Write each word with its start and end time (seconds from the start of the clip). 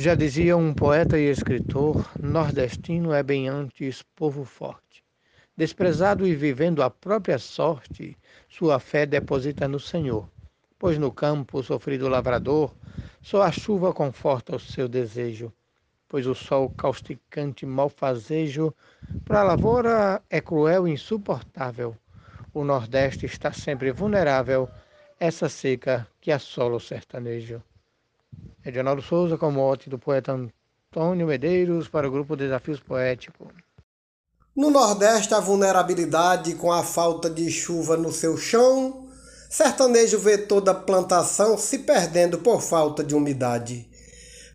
Já 0.00 0.14
dizia 0.14 0.56
um 0.56 0.72
poeta 0.72 1.18
e 1.18 1.28
escritor, 1.28 2.08
nordestino 2.22 3.12
é 3.12 3.20
bem 3.20 3.48
antes 3.48 4.00
povo 4.14 4.44
forte. 4.44 5.02
Desprezado 5.56 6.24
e 6.24 6.36
vivendo 6.36 6.84
a 6.84 6.88
própria 6.88 7.36
sorte, 7.36 8.16
sua 8.48 8.78
fé 8.78 9.04
deposita 9.04 9.66
no 9.66 9.80
Senhor. 9.80 10.28
Pois 10.78 10.98
no 10.98 11.10
campo 11.10 11.64
sofrido 11.64 12.06
lavrador, 12.06 12.72
só 13.20 13.42
a 13.42 13.50
chuva 13.50 13.92
conforta 13.92 14.54
o 14.54 14.60
seu 14.60 14.86
desejo. 14.86 15.52
Pois 16.06 16.28
o 16.28 16.34
sol 16.34 16.70
causticante 16.70 17.66
malfazejo, 17.66 18.72
para 19.24 19.40
a 19.40 19.44
lavoura 19.44 20.22
é 20.30 20.40
cruel 20.40 20.86
e 20.86 20.92
insuportável. 20.92 21.96
O 22.54 22.62
Nordeste 22.62 23.26
está 23.26 23.50
sempre 23.50 23.90
vulnerável, 23.90 24.68
essa 25.18 25.48
seca 25.48 26.06
que 26.20 26.30
assola 26.30 26.76
o 26.76 26.80
sertanejo. 26.80 27.60
Edionaldo 28.68 29.00
Souza 29.00 29.38
com 29.38 29.50
mote 29.50 29.88
do 29.88 29.98
poeta 29.98 30.32
Antônio 30.32 31.26
Medeiros 31.26 31.88
para 31.88 32.06
o 32.06 32.10
grupo 32.10 32.36
Desafios 32.36 32.78
Poéticos. 32.78 33.48
No 34.54 34.70
Nordeste, 34.70 35.32
a 35.32 35.40
vulnerabilidade 35.40 36.54
com 36.54 36.70
a 36.70 36.82
falta 36.82 37.30
de 37.30 37.50
chuva 37.50 37.96
no 37.96 38.12
seu 38.12 38.36
chão, 38.36 39.08
sertanejo 39.48 40.18
vê 40.18 40.36
toda 40.36 40.72
a 40.72 40.74
plantação 40.74 41.56
se 41.56 41.78
perdendo 41.78 42.40
por 42.40 42.60
falta 42.60 43.02
de 43.02 43.14
umidade. 43.14 43.88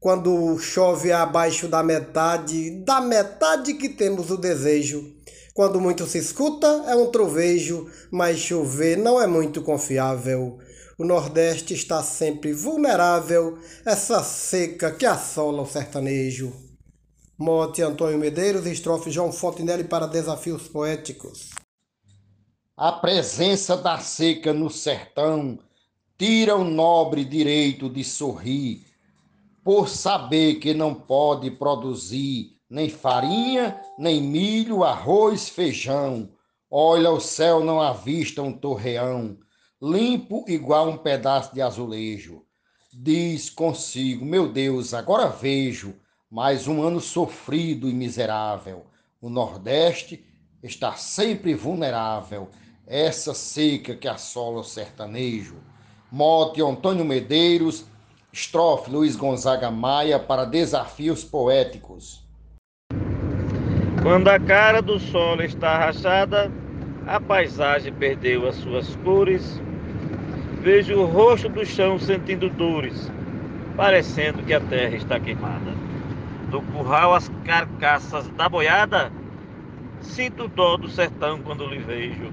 Quando 0.00 0.58
chove 0.58 1.12
abaixo 1.12 1.68
da 1.68 1.80
metade, 1.80 2.82
da 2.84 3.00
metade 3.00 3.74
que 3.74 3.90
temos 3.90 4.28
o 4.30 4.36
desejo. 4.36 5.14
Quando 5.54 5.80
muito 5.80 6.04
se 6.06 6.18
escuta, 6.18 6.66
é 6.88 6.96
um 6.96 7.12
trovejo, 7.12 7.86
mas 8.10 8.40
chover 8.40 8.96
não 8.96 9.22
é 9.22 9.26
muito 9.28 9.62
confiável. 9.62 10.58
O 11.00 11.04
Nordeste 11.06 11.72
está 11.72 12.02
sempre 12.02 12.52
vulnerável, 12.52 13.58
essa 13.86 14.22
seca 14.22 14.92
que 14.92 15.06
assola 15.06 15.62
o 15.62 15.66
sertanejo. 15.66 16.52
Mote 17.38 17.80
Antônio 17.80 18.18
Medeiros, 18.18 18.66
estrofe 18.66 19.10
João 19.10 19.32
Fontenelle 19.32 19.84
para 19.84 20.06
Desafios 20.06 20.68
Poéticos. 20.68 21.48
A 22.76 22.92
presença 22.92 23.78
da 23.78 23.96
seca 23.96 24.52
no 24.52 24.68
sertão 24.68 25.58
tira 26.18 26.54
o 26.54 26.64
nobre 26.64 27.24
direito 27.24 27.88
de 27.88 28.04
sorrir, 28.04 28.84
por 29.64 29.88
saber 29.88 30.56
que 30.56 30.74
não 30.74 30.94
pode 30.94 31.50
produzir 31.50 32.58
nem 32.68 32.90
farinha, 32.90 33.80
nem 33.98 34.20
milho, 34.20 34.84
arroz, 34.84 35.48
feijão. 35.48 36.28
Olha 36.70 37.10
o 37.10 37.20
céu, 37.20 37.64
não 37.64 37.80
avista 37.80 38.42
um 38.42 38.52
torreão 38.52 39.38
limpo 39.82 40.44
igual 40.46 40.90
um 40.90 40.96
pedaço 40.96 41.54
de 41.54 41.62
azulejo. 41.62 42.42
Diz 42.92 43.48
consigo, 43.48 44.24
meu 44.24 44.52
Deus, 44.52 44.92
agora 44.92 45.28
vejo 45.28 45.94
mais 46.30 46.68
um 46.68 46.82
ano 46.82 47.00
sofrido 47.00 47.88
e 47.88 47.94
miserável. 47.94 48.86
O 49.20 49.30
Nordeste 49.30 50.24
está 50.62 50.94
sempre 50.94 51.54
vulnerável. 51.54 52.50
Essa 52.86 53.32
seca 53.32 53.94
que 53.94 54.08
assola 54.08 54.60
o 54.60 54.64
sertanejo. 54.64 55.56
Mote 56.10 56.60
Antônio 56.60 57.04
Medeiros, 57.04 57.86
estrofe 58.32 58.90
Luiz 58.90 59.14
Gonzaga 59.16 59.70
Maia 59.70 60.18
para 60.18 60.44
desafios 60.44 61.24
poéticos. 61.24 62.28
Quando 64.02 64.28
a 64.28 64.40
cara 64.40 64.80
do 64.82 64.98
sol 64.98 65.40
está 65.40 65.78
rachada, 65.78 66.50
a 67.06 67.20
paisagem 67.20 67.92
perdeu 67.92 68.48
as 68.48 68.56
suas 68.56 68.96
cores, 68.96 69.60
Vejo 70.62 70.94
o 70.94 71.06
rosto 71.06 71.48
do 71.48 71.64
chão 71.64 71.98
sentindo 71.98 72.50
dores, 72.50 73.10
parecendo 73.78 74.42
que 74.42 74.52
a 74.52 74.60
terra 74.60 74.94
está 74.94 75.18
queimada. 75.18 75.72
Do 76.50 76.60
curral 76.60 77.14
as 77.14 77.30
carcaças 77.46 78.28
da 78.30 78.46
boiada, 78.46 79.10
sinto 80.02 80.48
dó 80.48 80.76
do 80.76 80.86
sertão 80.90 81.40
quando 81.40 81.66
lhe 81.66 81.78
vejo. 81.78 82.30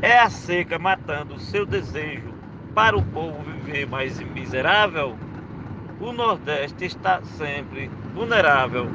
É 0.00 0.18
a 0.18 0.30
seca 0.30 0.78
matando 0.78 1.34
o 1.34 1.40
seu 1.40 1.66
desejo 1.66 2.32
para 2.74 2.96
o 2.96 3.02
povo 3.02 3.42
viver 3.42 3.86
mais 3.86 4.18
miserável. 4.18 5.14
O 6.00 6.10
Nordeste 6.10 6.86
está 6.86 7.20
sempre 7.36 7.90
vulnerável 8.14 8.88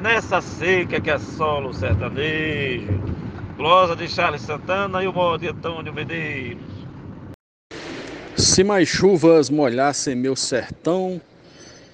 nessa 0.00 0.40
seca 0.40 1.00
que 1.00 1.10
assola 1.10 1.68
o 1.68 1.74
sertanejo. 1.74 3.00
Glosa 3.56 3.96
de 3.96 4.06
Charles 4.06 4.42
Santana 4.42 5.02
e 5.02 5.08
o 5.08 5.12
modo 5.12 5.40
de 5.40 5.48
Antônio 5.48 5.92
Medeiros. 5.92 6.73
Se 8.44 8.62
mais 8.62 8.86
chuvas 8.86 9.48
molhassem 9.48 10.14
meu 10.14 10.36
sertão, 10.36 11.18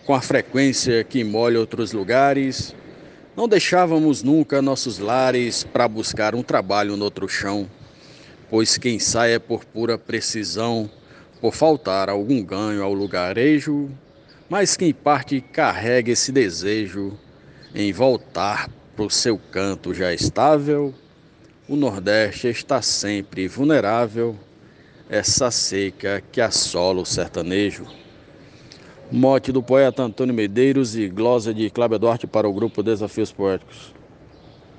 com 0.05 0.13
a 0.13 0.21
frequência 0.21 1.05
que 1.05 1.23
molha 1.23 1.61
outros 1.61 1.93
lugares, 1.93 2.75
não 3.37 3.47
deixávamos 3.47 4.25
nunca 4.25 4.61
nossos 4.61 4.99
lares 4.99 5.63
para 5.63 5.87
buscar 5.87 6.35
um 6.35 6.43
trabalho 6.43 6.97
no 6.97 7.05
outro 7.05 7.29
chão, 7.29 7.71
pois 8.51 8.77
quem 8.77 8.99
sai 8.99 9.35
é 9.35 9.39
por 9.39 9.65
pura 9.65 9.97
precisão, 9.97 10.91
por 11.41 11.55
faltar 11.55 12.11
algum 12.11 12.43
ganho 12.43 12.83
ao 12.83 12.93
lugarejo, 12.93 13.89
mas 14.49 14.77
quem 14.77 14.93
parte 14.93 15.41
carrega 15.41 16.11
esse 16.11 16.33
desejo 16.33 17.17
em 17.73 17.93
voltar 17.93 18.69
pro 18.97 19.09
seu 19.09 19.39
canto 19.53 19.95
já 19.95 20.13
estável. 20.13 20.93
O 21.69 21.77
Nordeste 21.77 22.49
está 22.49 22.83
sempre 22.83 23.47
vulnerável 23.47 24.37
essa 25.11 25.51
seca 25.51 26.23
que 26.31 26.41
assola 26.41 27.01
o 27.01 27.05
sertanejo. 27.05 27.85
Mote 29.11 29.51
do 29.51 29.61
poeta 29.61 30.05
Antônio 30.05 30.33
Medeiros 30.33 30.95
e 30.95 31.09
glosa 31.09 31.53
de 31.53 31.69
Cláudio 31.69 31.99
Duarte 31.99 32.29
para 32.29 32.49
o 32.49 32.53
grupo 32.53 32.81
Desafios 32.81 33.33
Poéticos. 33.33 33.93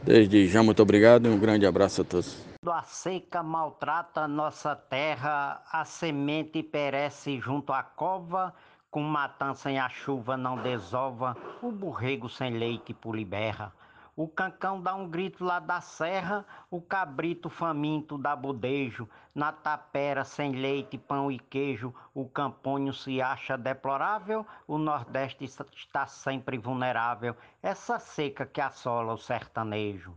Desde 0.01 0.47
já, 0.47 0.63
muito 0.63 0.81
obrigado 0.81 1.27
e 1.27 1.29
um 1.29 1.37
grande 1.37 1.65
abraço 1.65 2.01
a 2.01 2.05
todos. 2.05 2.37
A 2.65 2.81
seca 2.83 3.43
maltrata 3.43 4.25
nossa 4.25 4.73
terra, 4.73 5.61
a 5.69 5.83
semente 5.83 6.63
perece 6.63 7.37
junto 7.37 7.73
à 7.73 7.83
cova, 7.83 8.53
com 8.89 9.01
matança 9.01 9.69
em 9.69 9.79
a 9.79 9.89
chuva 9.89 10.37
não 10.37 10.63
desova, 10.63 11.35
o 11.61 11.71
borrego 11.73 12.29
sem 12.29 12.57
leite 12.57 12.93
puliberra. 12.93 13.73
O 14.21 14.27
cancão 14.27 14.79
dá 14.79 14.93
um 14.93 15.09
grito 15.09 15.43
lá 15.43 15.57
da 15.57 15.81
serra, 15.81 16.45
o 16.69 16.79
cabrito 16.79 17.49
faminto 17.49 18.19
dá 18.19 18.35
bodejo, 18.35 19.09
na 19.33 19.51
tapera 19.51 20.23
sem 20.23 20.51
leite, 20.51 20.95
pão 20.95 21.31
e 21.31 21.39
queijo, 21.39 21.91
o 22.13 22.29
camponho 22.29 22.93
se 22.93 23.19
acha 23.19 23.57
deplorável, 23.57 24.45
o 24.67 24.77
Nordeste 24.77 25.43
está 25.43 26.05
sempre 26.05 26.59
vulnerável, 26.59 27.35
essa 27.63 27.97
seca 27.97 28.45
que 28.45 28.61
assola 28.61 29.11
o 29.11 29.17
sertanejo. 29.17 30.15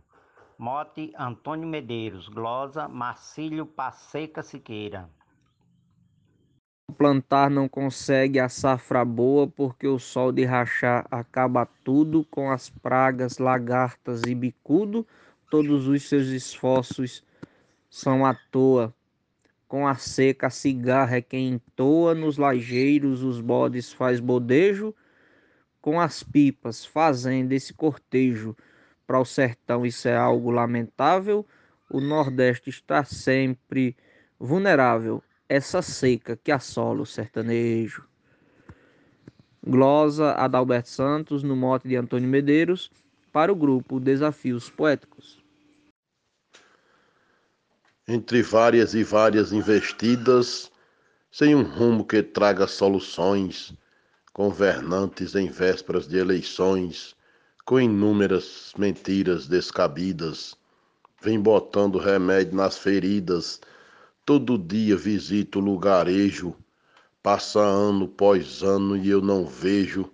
Mote 0.55 1.11
Antônio 1.17 1.67
Medeiros, 1.67 2.29
glosa 2.29 2.87
Marcílio 2.87 3.65
Passeca 3.65 4.43
Siqueira 4.43 5.09
plantar 6.95 7.49
não 7.49 7.67
consegue 7.67 8.39
a 8.39 8.47
safra 8.47 9.03
boa 9.03 9.47
porque 9.47 9.87
o 9.87 9.99
sol 9.99 10.31
de 10.31 10.45
rachar 10.45 11.05
acaba 11.11 11.65
tudo 11.83 12.23
com 12.25 12.49
as 12.49 12.69
pragas, 12.69 13.37
lagartas 13.37 14.21
e 14.25 14.33
bicudo, 14.33 15.05
todos 15.51 15.87
os 15.87 16.07
seus 16.07 16.27
esforços 16.27 17.23
são 17.89 18.25
à 18.25 18.33
toa. 18.33 18.93
Com 19.67 19.87
a 19.87 19.95
seca 19.95 20.47
a 20.47 20.49
cigarra 20.49 21.17
é 21.17 21.21
quem 21.21 21.49
entoa, 21.49 22.15
nos 22.15 22.37
lajeiros 22.37 23.23
os 23.23 23.41
bodes 23.41 23.91
faz 23.91 24.19
bodejo, 24.19 24.95
com 25.81 25.99
as 25.99 26.23
pipas 26.23 26.85
fazendo 26.85 27.51
esse 27.51 27.73
cortejo. 27.73 28.55
Para 29.05 29.19
o 29.19 29.25
sertão 29.25 29.85
isso 29.85 30.07
é 30.07 30.15
algo 30.15 30.49
lamentável, 30.49 31.45
o 31.91 31.99
Nordeste 31.99 32.69
está 32.69 33.03
sempre 33.03 33.95
vulnerável 34.39 35.21
essa 35.47 35.81
seca 35.81 36.35
que 36.35 36.51
assola 36.51 37.01
o 37.01 37.05
sertanejo. 37.05 38.03
Glosa 39.65 40.33
Adalberto 40.33 40.89
Santos, 40.89 41.43
no 41.43 41.55
mote 41.55 41.87
de 41.87 41.95
Antônio 41.95 42.29
Medeiros, 42.29 42.91
para 43.31 43.51
o 43.51 43.55
grupo 43.55 43.99
Desafios 43.99 44.69
Poéticos. 44.69 45.43
Entre 48.07 48.43
várias 48.43 48.93
e 48.93 49.03
várias 49.03 49.51
investidas, 49.51 50.71
sem 51.31 51.55
um 51.55 51.63
rumo 51.63 52.05
que 52.05 52.21
traga 52.21 52.67
soluções, 52.67 53.73
governantes 54.33 55.33
em 55.33 55.49
vésperas 55.49 56.07
de 56.07 56.17
eleições, 56.17 57.15
com 57.65 57.79
inúmeras 57.79 58.73
mentiras 58.77 59.47
descabidas, 59.47 60.55
vem 61.21 61.39
botando 61.39 61.97
remédio 61.97 62.55
nas 62.55 62.77
feridas 62.77 63.59
Todo 64.25 64.57
dia 64.57 64.97
visito 64.97 65.59
o 65.59 65.61
lugarejo, 65.61 66.55
passa 67.21 67.59
ano 67.59 68.07
pós 68.07 68.63
ano 68.63 68.97
e 68.97 69.07
eu 69.07 69.21
não 69.21 69.45
vejo 69.45 70.11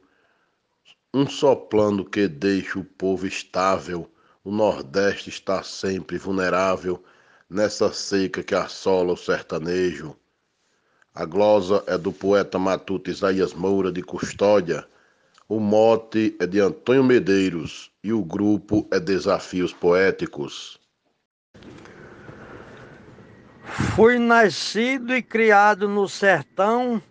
um 1.14 1.26
só 1.26 1.56
plano 1.56 2.04
que 2.04 2.28
deixe 2.28 2.78
o 2.78 2.84
povo 2.84 3.26
estável. 3.26 4.12
O 4.44 4.52
Nordeste 4.52 5.30
está 5.30 5.64
sempre 5.64 6.18
vulnerável 6.18 7.02
nessa 7.50 7.94
seca 7.94 8.44
que 8.44 8.54
assola 8.54 9.14
o 9.14 9.18
sertanejo. 9.18 10.14
A 11.16 11.24
glosa 11.24 11.82
é 11.88 11.98
do 11.98 12.12
poeta 12.12 12.60
matuto 12.60 13.10
Isaías 13.10 13.54
Moura 13.54 13.94
de 13.94 14.02
Custódia. 14.02 14.86
O 15.48 15.58
mote 15.58 16.36
é 16.38 16.46
de 16.46 16.60
Antônio 16.60 17.06
Medeiros 17.06 17.90
e 18.04 18.12
o 18.12 18.22
grupo 18.26 18.86
é 18.92 19.00
Desafios 19.00 19.72
Poéticos. 19.72 20.81
Fui 23.94 24.18
nascido 24.18 25.14
e 25.14 25.22
criado 25.22 25.86
no 25.90 26.08
sertão, 26.08 27.02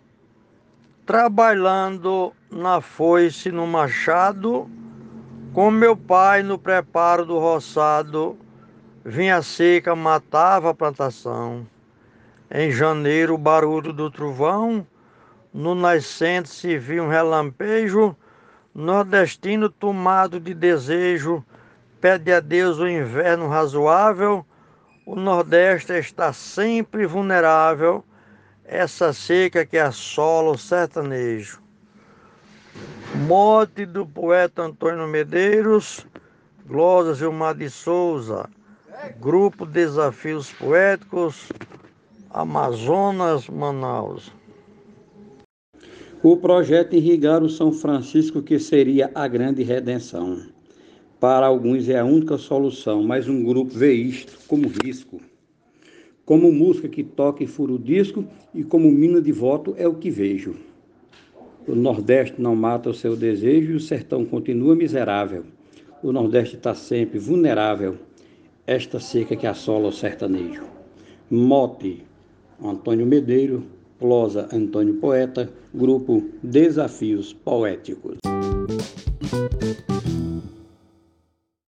trabalhando 1.05 2.33
na 2.49 2.81
foice 2.81 3.51
no 3.51 3.67
machado, 3.67 4.67
com 5.53 5.69
meu 5.69 5.95
pai 5.95 6.41
no 6.41 6.57
preparo 6.57 7.23
do 7.23 7.37
roçado, 7.37 8.35
vinha 9.05 9.43
seca, 9.43 9.95
matava 9.95 10.71
a 10.71 10.73
plantação. 10.73 11.67
Em 12.49 12.71
janeiro, 12.71 13.35
o 13.35 13.37
barulho 13.37 13.93
do 13.93 14.09
trovão, 14.09 14.85
no 15.53 15.75
nascente 15.75 16.49
se 16.49 16.79
viu 16.79 17.03
um 17.03 17.09
relampejo, 17.09 18.15
nordestino 18.73 19.69
tomado 19.69 20.39
de 20.39 20.55
desejo, 20.55 21.45
pede 22.01 22.33
a 22.33 22.39
Deus 22.39 22.79
o 22.79 22.87
inverno 22.87 23.47
razoável, 23.47 24.43
o 25.11 25.15
Nordeste 25.17 25.91
está 25.91 26.31
sempre 26.31 27.05
vulnerável, 27.05 28.01
essa 28.63 29.11
seca 29.11 29.65
que 29.65 29.77
assola 29.77 30.51
o 30.51 30.57
sertanejo. 30.57 31.59
Morte 33.27 33.85
do 33.85 34.05
poeta 34.05 34.61
Antônio 34.61 35.05
Medeiros, 35.09 36.07
Glória 36.65 37.13
Gilmar 37.13 37.55
de 37.55 37.69
Souza, 37.69 38.49
Grupo 39.19 39.65
Desafios 39.65 40.49
Poéticos, 40.53 41.51
Amazonas, 42.29 43.49
Manaus. 43.49 44.31
O 46.23 46.37
projeto 46.37 46.95
Irrigar 46.95 47.43
o 47.43 47.49
São 47.49 47.73
Francisco, 47.73 48.41
que 48.41 48.57
seria 48.57 49.11
a 49.13 49.27
grande 49.27 49.61
redenção. 49.61 50.41
Para 51.21 51.45
alguns 51.45 51.87
é 51.87 51.99
a 51.99 52.03
única 52.03 52.35
solução, 52.35 53.03
mas 53.03 53.29
um 53.29 53.43
grupo 53.43 53.71
vê 53.71 53.93
isto 53.93 54.39
como 54.47 54.67
risco. 54.83 55.21
Como 56.25 56.51
música 56.51 56.89
que 56.89 57.03
toca 57.03 57.43
e 57.43 57.47
fura 57.47 57.73
o 57.73 57.77
disco 57.77 58.25
e 58.55 58.63
como 58.63 58.91
mina 58.91 59.21
de 59.21 59.31
voto 59.31 59.75
é 59.77 59.87
o 59.87 59.93
que 59.93 60.09
vejo. 60.09 60.55
O 61.67 61.75
Nordeste 61.75 62.41
não 62.41 62.55
mata 62.55 62.89
o 62.89 62.93
seu 62.95 63.15
desejo 63.15 63.73
e 63.73 63.75
o 63.75 63.79
sertão 63.79 64.25
continua 64.25 64.75
miserável. 64.75 65.43
O 66.01 66.11
Nordeste 66.11 66.55
está 66.55 66.73
sempre 66.73 67.19
vulnerável. 67.19 67.97
Esta 68.65 68.99
seca 68.99 69.35
que 69.35 69.45
assola 69.45 69.89
o 69.89 69.93
sertanejo. 69.93 70.63
Mote, 71.29 72.03
Antônio 72.59 73.05
Medeiro, 73.05 73.63
Plosa 73.99 74.49
Antônio 74.51 74.95
Poeta, 74.95 75.53
Grupo 75.71 76.23
Desafios 76.41 77.31
Poéticos. 77.31 78.17